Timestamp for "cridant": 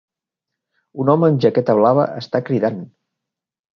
2.49-2.85